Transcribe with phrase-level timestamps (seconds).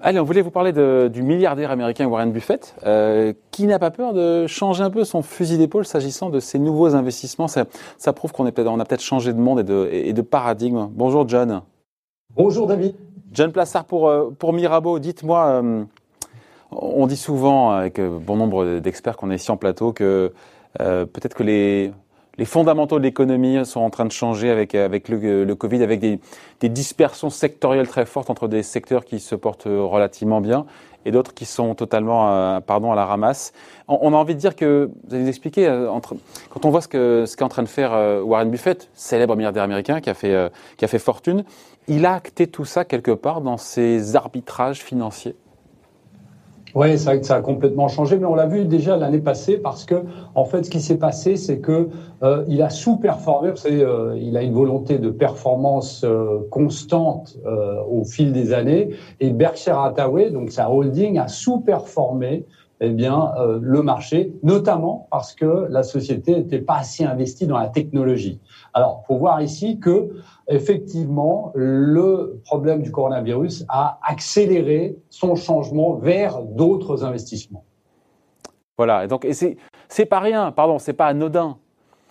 [0.00, 3.92] Allez, on voulait vous parler de, du milliardaire américain Warren Buffett, euh, qui n'a pas
[3.92, 7.46] peur de changer un peu son fusil d'épaule s'agissant de ses nouveaux investissements.
[7.46, 10.12] Ça, ça prouve qu'on est peut-être, on a peut-être changé de monde et de, et
[10.12, 10.88] de paradigme.
[10.90, 11.62] Bonjour John.
[12.34, 12.96] Bonjour David.
[13.32, 14.98] John Plassard pour, euh, pour Mirabeau.
[14.98, 15.84] Dites-moi, euh,
[16.72, 20.32] on dit souvent avec bon nombre d'experts qu'on est ici en plateau que
[20.80, 21.92] euh, peut-être que les
[22.38, 26.00] les fondamentaux de l'économie sont en train de changer avec, avec le, le Covid, avec
[26.00, 26.18] des,
[26.68, 30.66] dispersions sectorielles très fortes entre des secteurs qui se portent relativement bien
[31.04, 33.52] et d'autres qui sont totalement euh, pardon, à la ramasse.
[33.88, 35.90] On, a envie de dire que, vous allez nous expliquer, euh,
[36.50, 40.00] quand on voit ce qu'est en train de faire euh, Warren Buffett, célèbre milliardaire américain
[40.24, 41.44] euh, qui a fait fortune,
[41.86, 45.34] il a acté tout ça quelque part dans ses arbitrages financiers
[46.78, 49.96] oui, ça, ça a complètement changé, mais on l'a vu déjà l'année passée parce que,
[50.36, 51.88] en fait, ce qui s'est passé, c'est que
[52.22, 53.50] euh, il a sous-performé.
[53.50, 58.52] Vous savez, euh, il a une volonté de performance euh, constante euh, au fil des
[58.52, 62.44] années, et Berkshire Hathaway, donc sa holding, a sous-performé
[62.80, 67.58] eh bien, euh, le marché, notamment parce que la société n'était pas assez investie dans
[67.58, 68.40] la technologie.
[68.72, 70.10] Alors, faut voir ici que
[70.48, 77.64] effectivement, le problème du coronavirus a accéléré son changement vers d'autres investissements.
[78.76, 79.04] Voilà.
[79.04, 80.52] Et donc, et c'est pas rien.
[80.52, 81.58] Pardon, c'est pas anodin.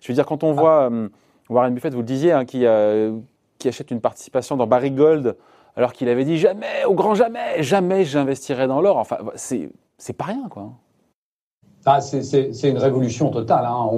[0.00, 1.08] Je veux dire, quand on voit euh,
[1.48, 3.16] Warren Buffett, vous le disiez, hein, qui euh,
[3.58, 5.36] qui achète une participation dans Barry Gold,
[5.76, 8.96] alors qu'il avait dit jamais, au grand jamais, jamais j'investirai dans l'or.
[8.96, 10.72] Enfin, c'est c'est pas rien, quoi.
[11.90, 13.64] Ah, c'est une révolution totale.
[13.64, 13.88] Hein.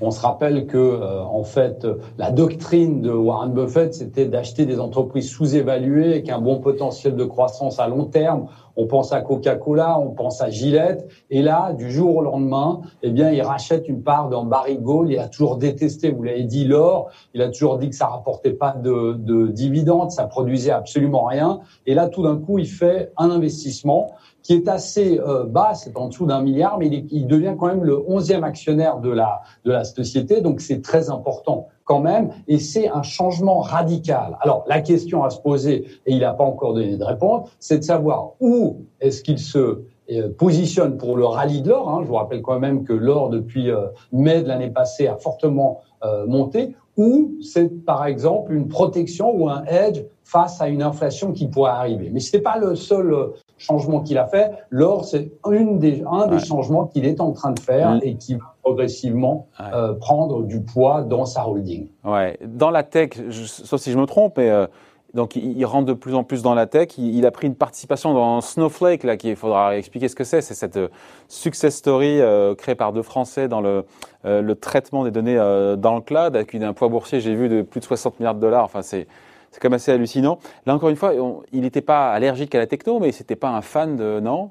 [0.00, 4.80] On, se rappelle que, euh, en fait, la doctrine de Warren Buffett, c'était d'acheter des
[4.80, 8.48] entreprises sous-évaluées avec un bon potentiel de croissance à long terme.
[8.80, 13.10] On pense à Coca-Cola, on pense à Gillette, et là, du jour au lendemain, eh
[13.10, 15.10] bien, il rachète une part dans Barry Gold.
[15.10, 17.10] Il a toujours détesté, vous l'avez dit, l'or.
[17.34, 21.58] Il a toujours dit que ça rapportait pas de, de dividendes, ça produisait absolument rien.
[21.86, 24.12] Et là, tout d'un coup, il fait un investissement
[24.44, 27.66] qui est assez euh, bas, c'est en dessous d'un milliard, mais il, il, devient quand
[27.66, 32.30] même le onzième actionnaire de la, de la société, donc c'est très important quand même,
[32.46, 34.36] et c'est un changement radical.
[34.42, 37.78] Alors la question à se poser, et il n'a pas encore donné de réponse, c'est
[37.78, 41.88] de savoir où est-ce qu'il se euh, positionne pour le rallye de l'or.
[41.88, 42.00] Hein.
[42.02, 45.80] Je vous rappelle quand même que l'or, depuis euh, mai de l'année passée, a fortement
[46.04, 51.32] euh, monté, ou c'est par exemple une protection ou un hedge face à une inflation
[51.32, 52.10] qui pourrait arriver.
[52.12, 54.50] Mais ce n'est pas le seul euh, changement qu'il a fait.
[54.68, 58.00] L'or, c'est une des, un des changements qu'il est en train de faire mmh.
[58.02, 59.66] et qui va progressivement ouais.
[59.72, 61.86] euh, prendre du poids dans sa holding.
[62.04, 62.38] Ouais.
[62.44, 64.66] Dans la tech, je, sauf si je me trompe, mais euh,
[65.14, 66.98] donc il, il, rentre de plus en plus dans la tech.
[66.98, 70.42] Il, il, a pris une participation dans Snowflake, là, qu'il faudra expliquer ce que c'est.
[70.42, 70.88] C'est cette euh,
[71.28, 72.20] success story
[72.58, 73.86] créée par deux Français dans le,
[74.24, 77.80] le traitement des données dans le cloud, avec un poids boursier, j'ai vu, de plus
[77.80, 78.64] de 60 milliards de dollars.
[78.64, 79.06] Enfin, c'est
[79.50, 80.38] c'est quand même assez hallucinant.
[80.66, 83.50] Là, encore une fois, on, il n'était pas allergique à la techno, mais c'était pas
[83.50, 84.50] un fan de non?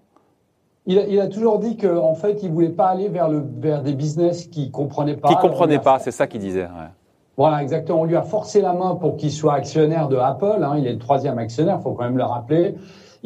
[0.86, 3.44] Il a, il a, toujours dit qu'en en fait, il voulait pas aller vers, le,
[3.60, 5.28] vers des business qu'il comprenait pas.
[5.28, 6.64] Qui comprenait pas, c'est ça qu'il disait.
[6.64, 6.90] Ouais.
[7.36, 8.02] Voilà, exactement.
[8.02, 10.64] On lui a forcé la main pour qu'il soit actionnaire de Apple.
[10.64, 10.76] Hein.
[10.78, 12.76] Il est le troisième actionnaire, faut quand même le rappeler.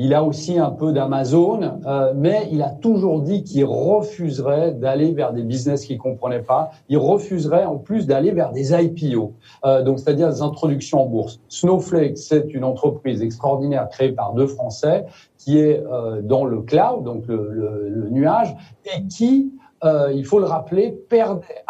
[0.04, 5.12] Il a aussi un peu d'Amazon, euh, mais il a toujours dit qu'il refuserait d'aller
[5.12, 6.72] vers des business qu'il comprenait pas.
[6.90, 11.40] Il refuserait en plus d'aller vers des IPO, euh, donc c'est-à-dire des introductions en bourse.
[11.50, 15.06] Snowflake, c'est une entreprise extraordinaire créée par deux Français
[15.38, 19.54] qui est euh, dans le cloud, donc le, le, le nuage, et qui,
[19.84, 21.64] euh, il faut le rappeler, perdait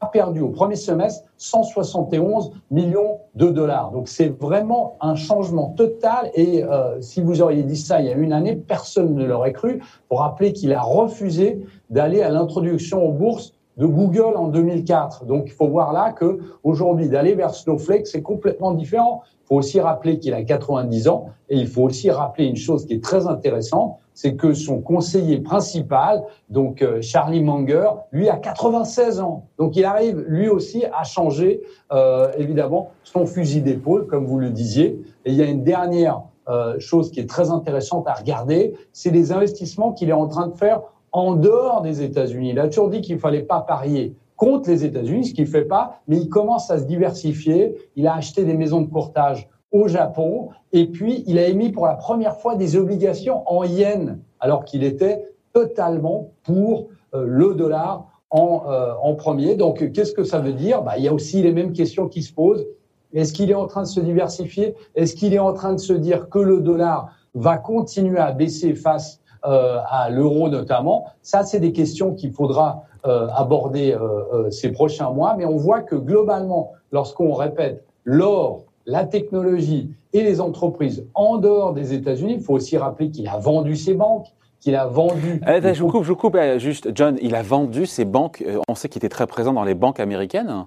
[0.00, 3.90] a perdu au premier semestre 171 millions de dollars.
[3.90, 8.10] Donc c'est vraiment un changement total et euh, si vous auriez dit ça il y
[8.10, 9.82] a une année, personne ne l'aurait cru.
[10.08, 15.24] Pour rappeler qu'il a refusé d'aller à l'introduction aux bourses de Google en 2004.
[15.24, 19.22] Donc il faut voir là que aujourd'hui d'aller vers Snowflake, c'est complètement différent.
[19.44, 22.86] Il faut aussi rappeler qu'il a 90 ans et il faut aussi rappeler une chose
[22.86, 28.36] qui est très intéressante, c'est que son conseiller principal, donc euh, Charlie Munger, lui a
[28.36, 29.46] 96 ans.
[29.58, 31.62] Donc il arrive lui aussi à changer
[31.92, 35.00] euh, évidemment son fusil d'épaule, comme vous le disiez.
[35.24, 39.12] Et il y a une dernière euh, chose qui est très intéressante à regarder, c'est
[39.12, 40.80] les investissements qu'il est en train de faire
[41.12, 42.50] en dehors des États-Unis.
[42.50, 46.00] Il a toujours dit qu'il fallait pas parier contre les États-Unis, ce qu'il fait pas,
[46.08, 47.76] mais il commence à se diversifier.
[47.94, 51.86] Il a acheté des maisons de courtage au Japon et puis il a émis pour
[51.86, 58.06] la première fois des obligations en yens alors qu'il était totalement pour euh, le dollar
[58.30, 59.56] en, euh, en premier.
[59.56, 60.82] Donc qu'est-ce que ça veut dire?
[60.82, 62.66] Bah, Il y a aussi les mêmes questions qui se posent.
[63.14, 64.74] Est-ce qu'il est en train de se diversifier?
[64.94, 68.74] Est-ce qu'il est en train de se dire que le dollar va continuer à baisser
[68.74, 71.06] face euh, à l'euro notamment?
[71.22, 73.96] Ça, c'est des questions qu'il faudra aborder
[74.50, 75.34] ces prochains mois.
[75.38, 81.74] Mais on voit que globalement, lorsqu'on répète l'or, la technologie et les entreprises en dehors
[81.74, 84.28] des États-Unis, il faut aussi rappeler qu'il a vendu ses banques,
[84.60, 85.42] qu'il a vendu.
[85.46, 86.36] Eh, je vous coupe, je vous coupe.
[86.36, 88.42] Eh, juste, John, il a vendu ses banques.
[88.66, 90.64] On sait qu'il était très présent dans les banques américaines.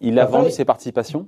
[0.00, 1.26] Il a vendu ses participations.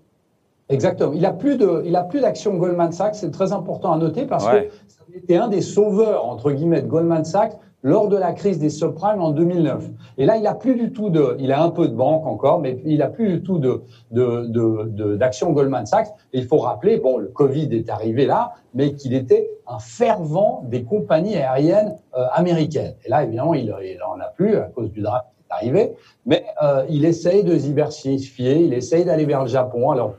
[0.68, 1.12] Exactement.
[1.14, 3.16] Il a plus de, il a plus d'actions Goldman Sachs.
[3.16, 4.68] C'est très important à noter parce que
[5.12, 9.20] c'était un des sauveurs entre guillemets de Goldman Sachs lors de la crise des subprimes
[9.20, 9.90] en 2009.
[10.18, 12.60] Et là, il a plus du tout de, il a un peu de banque encore,
[12.60, 16.08] mais il a plus du tout de de d'actions Goldman Sachs.
[16.32, 20.84] Il faut rappeler, bon, le Covid est arrivé là, mais qu'il était un fervent des
[20.84, 22.94] compagnies aériennes euh, américaines.
[23.04, 25.92] Et là, évidemment, il, il en a plus à cause du drame qui est arrivé,
[26.26, 29.90] mais euh, il essaye de diversifier, il essaye d'aller vers le Japon.
[29.90, 30.14] Alors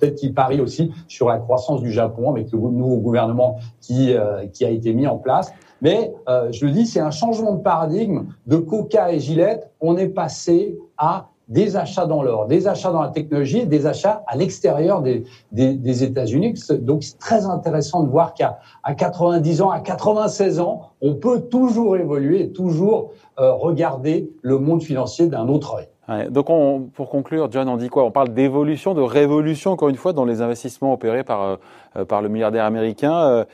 [0.00, 4.46] peut-être qu'il parie aussi sur la croissance du Japon avec le nouveau gouvernement qui, euh,
[4.46, 5.52] qui a été mis en place.
[5.82, 8.24] Mais euh, je le dis, c'est un changement de paradigme.
[8.46, 13.02] De Coca et Gillette, on est passé à des achats dans l'or, des achats dans
[13.02, 16.54] la technologie, des achats à l'extérieur des, des, des États-Unis.
[16.80, 21.40] Donc c'est très intéressant de voir qu'à à 90 ans, à 96 ans, on peut
[21.40, 23.10] toujours évoluer, toujours
[23.40, 25.88] euh, regarder le monde financier d'un autre œil
[26.30, 28.04] donc, on, pour conclure, John, on dit quoi?
[28.04, 31.56] On parle d'évolution, de révolution, encore une fois, dans les investissements opérés par, euh,
[31.96, 33.14] euh, par le milliardaire américain.
[33.14, 33.44] Euh,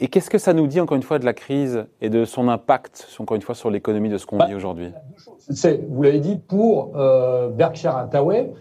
[0.00, 2.48] et qu'est-ce que ça nous dit, encore une fois, de la crise et de son
[2.48, 4.92] impact, encore une fois, sur l'économie de ce qu'on bah, vit aujourd'hui?
[5.88, 6.92] Vous l'avez dit, pour
[7.56, 8.52] Berkshire Hathaway,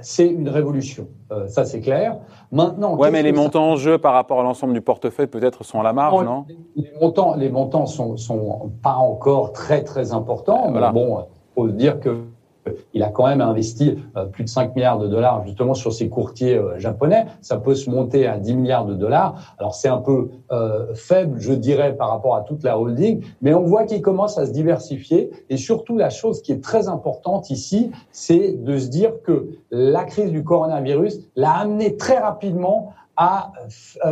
[0.00, 1.06] c'est une révolution.
[1.48, 2.16] ça, c'est clair.
[2.50, 5.80] Maintenant, ouais, mais les montants en jeu par rapport à l'ensemble du portefeuille, peut-être, sont
[5.80, 10.70] à la marge, non, les, montants, les montants sont, sont pas encore très, très importants.
[10.70, 10.92] Voilà.
[10.92, 12.22] Mais bon, faut dire que
[12.94, 16.08] il a quand même investi euh, plus de 5 milliards de dollars justement sur ses
[16.08, 17.26] courtiers euh, japonais.
[17.40, 19.54] Ça peut se monter à 10 milliards de dollars.
[19.58, 23.54] Alors c'est un peu euh, faible, je dirais, par rapport à toute la holding, mais
[23.54, 25.30] on voit qu'il commence à se diversifier.
[25.48, 30.04] Et surtout, la chose qui est très importante ici, c'est de se dire que la
[30.04, 33.52] crise du coronavirus l'a amené très rapidement à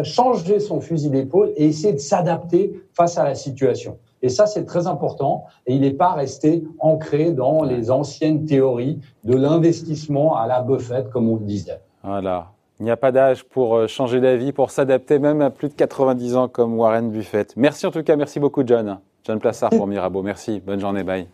[0.03, 3.97] changer son fusil d'épaule et essayer de s'adapter face à la situation.
[4.23, 5.45] Et ça, c'est très important.
[5.67, 11.11] Et il n'est pas resté ancré dans les anciennes théories de l'investissement à la Buffett,
[11.11, 11.81] comme on le disait.
[12.03, 12.53] Voilà.
[12.81, 15.75] Il n'y a pas d'âge pour euh, changer d'avis, pour s'adapter même à plus de
[15.75, 17.55] 90 ans comme Warren Buffett.
[17.57, 19.01] Merci en tout cas, merci beaucoup John.
[19.25, 20.23] John Plassard pour Mirabeau.
[20.23, 21.29] Merci, bonne journée, bye.